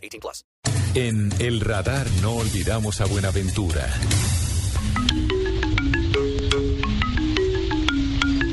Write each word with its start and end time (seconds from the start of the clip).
18 0.00 0.20
plus. 0.20 0.44
En 0.94 1.30
El 1.38 1.60
Radar 1.60 2.06
no 2.22 2.32
olvidamos 2.32 3.00
a 3.00 3.04
Buenaventura. 3.06 3.88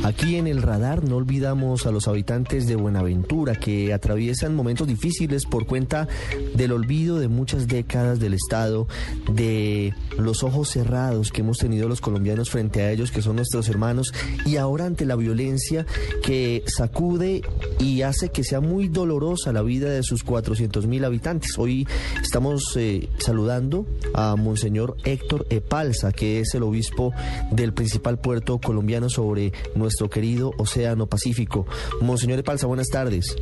Aquí 0.07 0.38
en 0.38 0.47
el 0.47 0.61
radar 0.61 1.03
no 1.03 1.17
olvidamos 1.17 1.85
a 1.85 1.91
los 1.91 2.07
habitantes 2.07 2.66
de 2.66 2.77
Buenaventura 2.77 3.55
que 3.55 3.91
atraviesan 3.91 4.55
momentos 4.55 4.88
difíciles 4.88 5.45
por 5.45 5.66
cuenta 5.66 6.07
del 6.55 6.71
olvido 6.71 7.20
de 7.20 7.27
muchas 7.27 7.67
décadas 7.67 8.17
del 8.17 8.33
Estado, 8.33 8.88
de 9.30 9.93
los 10.17 10.43
ojos 10.43 10.70
cerrados 10.70 11.30
que 11.30 11.41
hemos 11.41 11.57
tenido 11.57 11.89
los 11.89 11.99
colombianos 11.99 12.49
frente 12.49 12.83
a 12.83 12.91
ellos, 12.93 13.11
que 13.11 13.21
son 13.21 13.35
nuestros 13.35 13.67
hermanos, 13.67 14.13
y 14.45 14.55
ahora 14.55 14.85
ante 14.85 15.05
la 15.05 15.17
violencia 15.17 15.85
que 16.23 16.63
sacude 16.67 17.41
y 17.77 18.03
hace 18.03 18.30
que 18.30 18.45
sea 18.45 18.61
muy 18.61 18.88
dolorosa 18.88 19.52
la 19.52 19.61
vida 19.61 19.89
de 19.89 20.03
sus 20.03 20.23
400 20.23 20.88
mil 20.88 21.03
habitantes. 21.03 21.58
Hoy 21.58 21.85
estamos 22.23 22.63
eh, 22.77 23.09
saludando 23.17 23.85
a 24.13 24.38
Monseñor 24.38 24.95
Héctor 25.03 25.45
Epalza, 25.49 26.13
que 26.13 26.39
es 26.39 26.55
el 26.55 26.63
obispo 26.63 27.11
del 27.52 27.73
principal 27.73 28.19
puerto 28.19 28.58
colombiano 28.59 29.09
sobre 29.09 29.52
nuestro 29.98 30.09
querido 30.09 30.52
Océano 30.58 31.08
Pacífico. 31.08 31.66
Monseñor 32.02 32.38
Epalza, 32.38 32.67
buenas 32.67 32.88
tardes. 32.88 33.36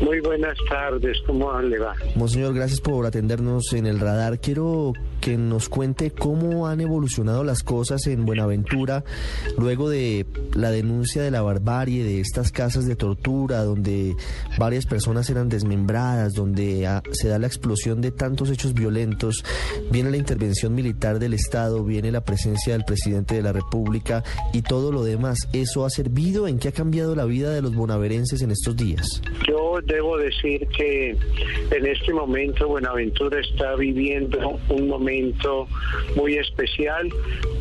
Muy 0.00 0.20
buenas 0.20 0.56
tardes, 0.68 1.18
¿cómo 1.26 1.60
le 1.60 1.78
va? 1.80 1.94
Monseñor, 2.14 2.54
gracias 2.54 2.80
por 2.80 3.04
atendernos 3.04 3.72
en 3.72 3.86
el 3.86 3.98
radar. 3.98 4.38
Quiero 4.38 4.92
que 5.26 5.36
nos 5.36 5.68
cuente 5.68 6.12
cómo 6.12 6.68
han 6.68 6.80
evolucionado 6.80 7.42
las 7.42 7.64
cosas 7.64 8.06
en 8.06 8.24
Buenaventura 8.24 9.02
luego 9.58 9.90
de 9.90 10.24
la 10.54 10.70
denuncia 10.70 11.20
de 11.20 11.32
la 11.32 11.42
barbarie 11.42 12.04
de 12.04 12.20
estas 12.20 12.52
casas 12.52 12.86
de 12.86 12.94
tortura 12.94 13.64
donde 13.64 14.14
varias 14.56 14.86
personas 14.86 15.28
eran 15.28 15.48
desmembradas, 15.48 16.34
donde 16.34 16.86
ah, 16.86 17.02
se 17.10 17.26
da 17.26 17.40
la 17.40 17.48
explosión 17.48 18.00
de 18.00 18.12
tantos 18.12 18.50
hechos 18.50 18.72
violentos, 18.72 19.44
viene 19.90 20.12
la 20.12 20.16
intervención 20.16 20.76
militar 20.76 21.18
del 21.18 21.34
Estado, 21.34 21.82
viene 21.82 22.12
la 22.12 22.20
presencia 22.20 22.74
del 22.74 22.84
presidente 22.84 23.34
de 23.34 23.42
la 23.42 23.50
República 23.50 24.22
y 24.52 24.62
todo 24.62 24.92
lo 24.92 25.02
demás. 25.02 25.48
¿Eso 25.52 25.84
ha 25.84 25.90
servido? 25.90 26.46
¿En 26.46 26.60
qué 26.60 26.68
ha 26.68 26.72
cambiado 26.72 27.16
la 27.16 27.24
vida 27.24 27.50
de 27.50 27.62
los 27.62 27.74
bonaverenses 27.74 28.42
en 28.42 28.52
estos 28.52 28.76
días? 28.76 29.20
Debo 29.84 30.16
decir 30.18 30.66
que 30.68 31.16
en 31.70 31.86
este 31.86 32.12
momento 32.12 32.68
Buenaventura 32.68 33.40
está 33.40 33.74
viviendo 33.76 34.58
un 34.68 34.88
momento 34.88 35.68
muy 36.14 36.34
especial 36.34 37.08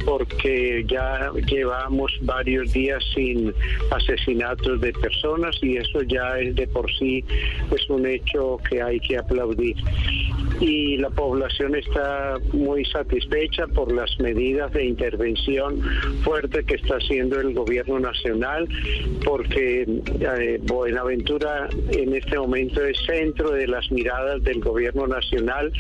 porque 0.06 0.86
ya 0.88 1.32
llevamos 1.48 2.12
varios 2.22 2.72
días 2.72 3.04
sin 3.14 3.54
asesinatos 3.92 4.80
de 4.82 4.94
personas 4.94 5.58
y 5.62 5.78
eso 5.78 6.02
ya 6.04 6.40
es 6.40 6.56
de 6.56 6.68
por 6.68 6.92
sí 6.94 7.24
es 7.72 7.90
un 7.90 8.06
hecho 8.06 8.58
que 8.70 8.82
hay 8.82 9.00
que 9.00 9.18
aplaudir. 9.18 9.76
Y 10.60 10.98
la 10.98 11.10
población 11.10 11.76
está 11.76 12.38
muy 12.54 12.86
satisfecha 12.86 13.68
por 13.68 13.92
las 13.92 14.18
medidas 14.20 14.72
de 14.74 14.86
intervención 14.86 15.82
fuerte 16.24 16.64
que 16.64 16.76
está 16.76 16.96
haciendo 16.96 17.40
el 17.40 17.54
gobierno 17.54 18.00
nacional, 18.00 18.68
porque 19.24 19.82
eh, 19.84 20.60
Buenaventura 20.64 21.68
en 21.92 22.16
este 22.16 22.38
momento 22.38 22.84
es 22.84 22.98
centro 23.06 23.52
de 23.52 23.68
las 23.68 23.92
miradas 23.92 24.44
del 24.44 24.60
gobierno 24.60 25.08
nacional 25.08 25.72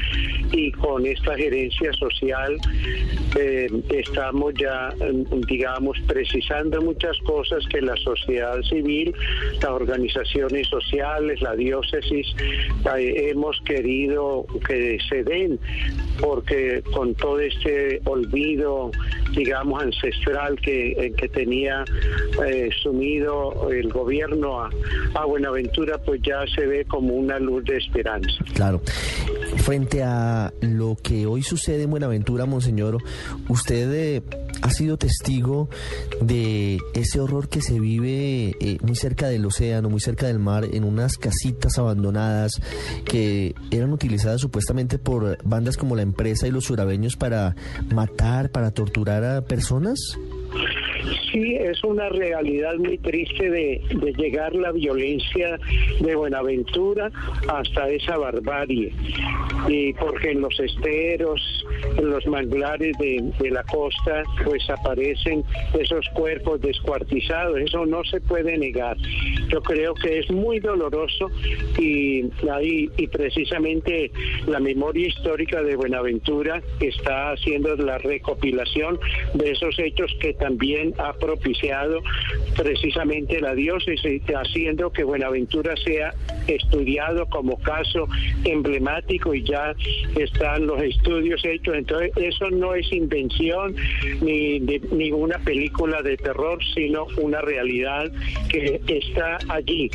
y 0.51 0.71
con 0.71 1.05
esta 1.05 1.35
gerencia 1.35 1.91
social 1.93 2.57
eh, 3.37 3.67
estamos 3.89 4.53
ya, 4.55 4.93
digamos, 5.47 5.97
precisando 6.07 6.81
muchas 6.81 7.17
cosas 7.19 7.65
que 7.67 7.81
la 7.81 7.95
sociedad 7.97 8.61
civil, 8.63 9.13
las 9.61 9.71
organizaciones 9.71 10.67
sociales, 10.67 11.41
la 11.41 11.55
diócesis, 11.55 12.27
eh, 12.97 13.29
hemos 13.29 13.59
querido 13.61 14.45
que 14.67 14.97
se 15.09 15.23
den, 15.23 15.59
porque 16.19 16.81
con 16.93 17.13
todo 17.15 17.39
este 17.39 18.01
olvido, 18.05 18.91
digamos, 19.35 19.83
ancestral 19.83 20.59
que, 20.59 21.13
que 21.17 21.27
tenía 21.29 21.83
eh, 22.45 22.69
sumido 22.81 23.69
el 23.71 23.89
gobierno 23.89 24.61
a, 24.61 24.69
a 25.13 25.25
Buenaventura, 25.25 25.97
pues 25.99 26.21
ya 26.21 26.45
se 26.53 26.65
ve 26.65 26.85
como 26.85 27.13
una 27.13 27.39
luz 27.39 27.63
de 27.65 27.77
esperanza. 27.77 28.43
Claro. 28.53 28.81
Frente 29.65 30.03
a 30.03 30.53
lo 30.61 30.95
que 30.95 31.25
hoy 31.25 31.41
sucede 31.41 31.81
en 31.81 31.89
Buenaventura, 31.89 32.45
Monseñor, 32.45 33.01
usted 33.49 33.91
eh, 33.95 34.23
ha 34.61 34.69
sido 34.69 34.95
testigo 34.97 35.69
de 36.21 36.77
ese 36.93 37.19
horror 37.19 37.49
que 37.49 37.63
se 37.63 37.79
vive 37.79 38.55
eh, 38.59 38.77
muy 38.83 38.95
cerca 38.95 39.27
del 39.27 39.43
océano, 39.43 39.89
muy 39.89 40.01
cerca 40.01 40.27
del 40.27 40.37
mar, 40.37 40.65
en 40.71 40.83
unas 40.83 41.17
casitas 41.17 41.79
abandonadas 41.79 42.61
que 43.05 43.55
eran 43.71 43.91
utilizadas 43.91 44.39
supuestamente 44.39 44.99
por 44.99 45.43
bandas 45.43 45.77
como 45.77 45.95
la 45.95 46.03
empresa 46.03 46.45
y 46.45 46.51
los 46.51 46.65
surabeños 46.65 47.15
para 47.15 47.55
matar, 47.91 48.51
para 48.51 48.69
torturar 48.69 49.23
a 49.23 49.41
personas. 49.45 49.97
Sí, 51.31 51.55
es 51.55 51.83
una 51.83 52.09
realidad 52.09 52.75
muy 52.75 52.97
triste 52.97 53.49
de, 53.49 53.81
de, 53.89 54.13
llegar 54.13 54.55
la 54.55 54.71
violencia 54.71 55.59
de 55.99 56.15
Buenaventura 56.15 57.11
hasta 57.47 57.89
esa 57.89 58.17
barbarie. 58.17 58.93
Y 59.67 59.93
porque 59.93 60.31
en 60.31 60.41
los 60.41 60.59
esteros, 60.59 61.64
los 62.01 62.25
manglares 62.27 62.97
de, 62.97 63.31
de 63.39 63.51
la 63.51 63.63
costa, 63.63 64.23
pues 64.43 64.69
aparecen 64.69 65.43
esos 65.79 66.07
cuerpos 66.13 66.61
descuartizados. 66.61 67.59
Eso 67.59 67.85
no 67.85 68.03
se 68.03 68.21
puede 68.21 68.57
negar. 68.57 68.97
Yo 69.49 69.61
creo 69.61 69.93
que 69.93 70.19
es 70.19 70.29
muy 70.31 70.59
doloroso 70.59 71.29
y, 71.77 72.25
ahí, 72.51 72.89
y 72.97 73.07
precisamente 73.07 74.11
la 74.47 74.59
memoria 74.59 75.07
histórica 75.07 75.61
de 75.61 75.75
Buenaventura 75.75 76.61
está 76.79 77.31
haciendo 77.31 77.75
la 77.75 77.97
recopilación 77.97 78.99
de 79.33 79.51
esos 79.51 79.77
hechos 79.79 80.15
que 80.19 80.33
también 80.33 80.93
ha 80.97 81.13
propiciado 81.13 82.01
precisamente 82.55 83.39
la 83.39 83.53
diócesis, 83.53 84.21
haciendo 84.35 84.91
que 84.91 85.03
Buenaventura 85.03 85.75
sea 85.77 86.13
estudiado 86.47 87.25
como 87.27 87.57
caso 87.61 88.07
emblemático 88.43 89.33
y 89.33 89.43
ya 89.43 89.73
están 90.15 90.67
los 90.67 90.81
estudios 90.81 91.43
hechos. 91.45 91.74
Entonces, 91.77 92.11
eso 92.15 92.49
no 92.49 92.73
es 92.73 92.91
invención 92.91 93.75
ni 94.21 94.59
de 94.59 94.81
ninguna 94.91 95.37
película 95.39 96.01
de 96.01 96.17
terror, 96.17 96.59
sino 96.73 97.07
una 97.17 97.41
realidad 97.41 98.11
que 98.49 98.81
está 98.87 99.37
allí. 99.49 99.89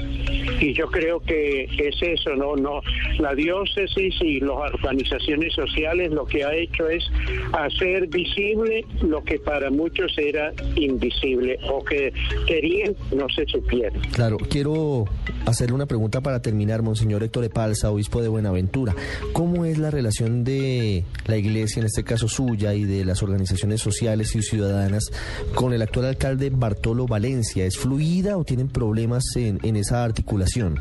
Y 0.61 0.73
yo 0.75 0.89
creo 0.89 1.21
que 1.21 1.65
es 1.65 1.97
eso, 2.03 2.35
¿no? 2.37 2.57
no 2.57 2.81
La 3.19 3.35
diócesis 3.35 4.15
y 4.21 4.41
las 4.41 4.73
organizaciones 4.75 5.55
sociales 5.55 6.11
lo 6.13 6.27
que 6.27 6.45
ha 6.45 6.55
hecho 6.55 6.89
es 6.89 7.05
hacer 7.53 8.07
visible 8.09 8.85
lo 9.03 9.23
que 9.25 9.39
para 9.39 9.71
muchos 9.71 10.17
era 10.19 10.53
invisible 10.77 11.59
o 11.71 11.85
que 11.85 12.13
querían 12.47 12.95
no 13.17 13.29
se 13.29 13.47
supiera. 13.47 13.93
Claro, 14.13 14.37
quiero 14.37 15.07
hacerle 15.47 15.75
una 15.75 15.87
pregunta 15.87 16.21
para 16.21 16.43
terminar, 16.43 16.83
Monseñor 16.83 17.23
Héctor 17.23 17.45
Epalza, 17.45 17.91
obispo 17.91 18.23
de 18.23 18.29
Buenaventura. 18.29 18.95
¿Cómo 19.33 19.65
es 19.65 19.79
la 19.79 19.91
relación 19.91 20.45
de 20.45 21.05
la 21.27 21.37
iglesia, 21.37 21.60
en 21.77 21.85
este 21.85 22.05
caso 22.05 22.29
suya, 22.29 22.75
y 22.75 22.85
de 22.85 23.05
las 23.05 23.23
organizaciones 23.23 23.81
sociales 23.81 24.35
y 24.35 24.43
ciudadanas 24.43 25.11
con 25.55 25.73
el 25.73 25.83
actual 25.83 26.07
alcalde 26.07 26.51
Bartolo 26.51 27.07
Valencia? 27.07 27.65
¿Es 27.65 27.77
fluida 27.77 28.37
o 28.37 28.45
tienen 28.45 28.69
problemas 28.69 29.25
en, 29.37 29.59
en 29.63 29.77
esa 29.77 30.05
articulación? 30.05 30.79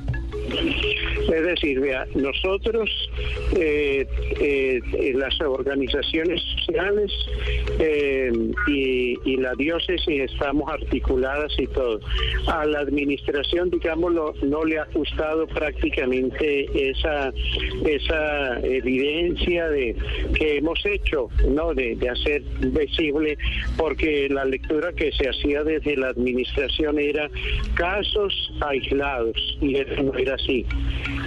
Es 1.33 1.43
decir, 1.43 1.79
vea, 1.79 2.05
nosotros, 2.15 2.89
eh, 3.55 4.05
eh, 4.39 4.81
las 5.15 5.39
organizaciones 5.41 6.41
eh, 7.80 8.31
y, 8.68 9.18
y, 9.25 9.38
la 9.38 9.54
diócesis 9.56 10.31
estamos 10.31 10.69
articuladas 10.71 11.51
y 11.57 11.68
todo. 11.68 12.00
A 12.48 12.66
la 12.66 12.80
administración, 12.80 13.69
digámoslo, 13.69 14.33
no 14.44 14.63
le 14.63 14.80
ha 14.80 14.86
gustado 14.94 15.48
prácticamente 15.48 16.89
esa, 16.89 17.31
esa 17.86 18.60
evidencia 18.62 19.69
de 19.69 19.95
que 20.36 20.57
hemos 20.57 20.86
hecho, 20.86 21.30
¿no? 21.48 21.74
De, 21.74 21.98
hacer 22.10 22.42
visible, 22.60 23.38
porque 23.77 24.27
la 24.30 24.44
lectura 24.44 24.92
que 24.94 25.12
se 25.12 25.30
hacía 25.30 25.63
desde 25.63 25.95
la 25.95 26.07
administración 26.10 26.98
era 26.98 27.30
casos 27.75 28.51
aislados 28.62 29.57
y 29.62 29.75
eso 29.75 30.01
no 30.01 30.18
era 30.18 30.33
así 30.36 30.66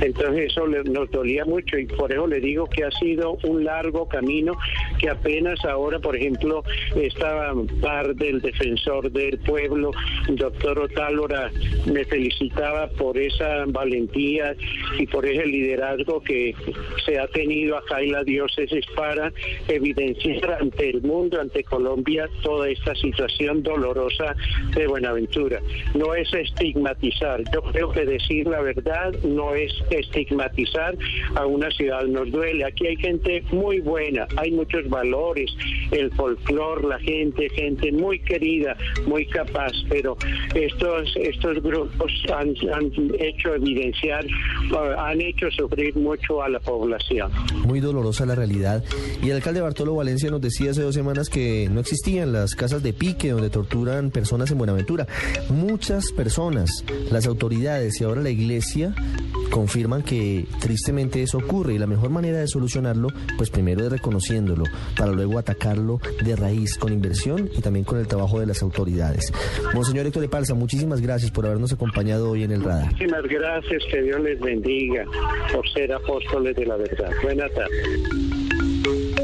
Entonces 0.01 0.51
eso 0.51 0.67
nos 0.67 1.11
dolía 1.11 1.45
mucho 1.45 1.79
y 1.79 1.87
por 1.87 2.13
eso 2.13 2.27
le 2.27 2.41
digo 2.41 2.67
que 2.67 2.85
ha 2.85 2.91
sido 2.91 3.39
un 3.45 3.65
largo 3.65 4.09
camino 4.09 4.57
que 4.99 5.09
apenas 5.09 5.32
ahora, 5.65 5.99
por 5.99 6.17
ejemplo, 6.17 6.63
esta 6.95 7.53
par 7.81 8.15
del 8.15 8.41
defensor 8.41 9.11
del 9.11 9.39
pueblo, 9.39 9.91
doctor 10.29 10.79
Otálora, 10.79 11.51
me 11.87 12.05
felicitaba 12.05 12.89
por 12.89 13.19
esa 13.19 13.65
valentía 13.67 14.55
y 14.99 15.07
por 15.07 15.27
ese 15.27 15.47
liderazgo 15.47 16.21
que 16.23 16.55
se 17.05 17.19
ha 17.19 17.27
tenido 17.29 17.77
acá 17.77 18.01
en 18.01 18.13
la 18.13 18.25
diócesis 18.25 18.85
para 18.95 19.33
evidenciar 19.69 20.59
ante 20.61 20.91
el 20.91 21.03
mundo, 21.03 21.41
ante 21.41 21.65
Colombia, 21.65 22.29
toda 22.43 22.69
esta 22.69 22.95
situación 22.95 23.63
dolorosa 23.63 24.35
de 24.75 24.87
Buenaventura. 24.87 25.61
No 25.95 26.15
es 26.15 26.33
estigmatizar, 26.33 27.43
yo 27.53 27.63
creo 27.63 27.91
que 27.93 28.05
decir 28.05 28.47
la 28.47 28.61
verdad 28.61 29.13
no 29.25 29.55
es 29.55 29.73
estigmatizar 29.91 30.97
a 31.35 31.47
una 31.47 31.71
ciudad, 31.71 32.05
nos 32.05 32.31
duele. 32.31 32.65
Aquí 32.65 32.87
hay 32.87 32.97
gente 32.97 33.43
muy 33.53 33.81
buena, 33.81 34.27
hay 34.37 34.51
muchos 34.51 34.89
valores, 34.89 35.22
trabajadores 35.23 35.72
el 35.93 36.11
folclor, 36.13 36.85
la 36.85 36.99
gente, 36.99 37.49
gente 37.51 37.93
muy 37.93 38.19
querida, 38.21 38.77
muy 39.07 39.27
capaz, 39.27 39.73
pero 39.89 40.17
estos, 40.55 41.15
estos 41.17 41.63
grupos 41.63 42.13
han, 42.35 42.55
han 42.73 42.91
hecho 43.19 43.55
evidenciar, 43.55 44.25
uh, 44.73 44.99
han 44.99 45.21
hecho 45.21 45.51
sufrir 45.51 45.95
mucho 45.97 46.43
a 46.43 46.49
la 46.49 46.61
población. 46.61 47.31
Muy 47.67 47.81
dolorosa 47.81 48.27
la 48.27 48.35
realidad. 48.35 48.83
Y 49.23 49.31
el 49.31 49.37
alcalde 49.37 49.61
Bartolo 49.61 49.95
Valencia 49.95 50.31
nos 50.31 50.41
decía 50.41 50.71
hace 50.71 50.83
dos 50.83 50.95
semanas 50.95 51.29
que 51.29 51.69
no 51.71 51.81
existían 51.81 52.33
las 52.33 52.55
casas 52.55 52.83
de 52.83 52.93
pique 52.93 53.31
donde 53.31 53.51
torturan 53.51 54.11
personas 54.11 54.51
en 54.51 54.59
Buenaventura. 54.59 55.07
Muchas 55.51 56.13
personas, 56.13 56.85
las 57.11 57.27
autoridades 57.27 58.01
y 58.01 58.05
ahora 58.05 58.23
la 58.23 58.31
iglesia 58.31 58.95
confirman 59.51 60.03
que 60.03 60.47
tristemente 60.61 61.23
eso 61.23 61.39
ocurre 61.39 61.75
y 61.75 61.79
la 61.79 61.87
mejor 61.87 62.11
manera 62.11 62.39
de 62.39 62.49
solucionarlo, 62.49 63.09
pues 63.37 63.51
primero 63.51 63.85
es 63.85 63.93
reconociéndolo, 63.93 64.65
para 64.97 65.13
luego 65.13 65.39
atacarlo 65.39 65.82
de 66.25 66.37
raíz 66.37 66.77
con 66.77 66.93
inversión 66.93 67.51
y 67.57 67.61
también 67.61 67.85
con 67.85 67.99
el 67.99 68.07
trabajo 68.07 68.41
de 68.41 68.47
las 68.47 68.63
autoridades. 68.63 69.33
Monseñor 69.75 70.07
Héctor 70.07 70.23
de 70.23 70.29
Palza, 70.29 70.55
muchísimas 70.55 71.01
gracias 71.01 71.31
por 71.31 71.47
habernos 71.47 71.73
acompañado 71.73 72.31
hoy 72.31 72.45
en 72.45 72.53
el 72.53 72.63
radar. 72.63 72.87
Muchísimas 72.87 73.25
gracias, 73.25 73.83
que 73.91 74.03
Dios 74.03 74.21
les 74.21 74.41
bendiga 74.41 75.05
por 75.53 75.69
ser 75.71 75.93
apóstoles 75.93 76.55
de 76.57 76.67
la 76.67 76.77
verdad. 76.77 77.11
Buenas 77.23 77.51
tardes. 77.53 79.22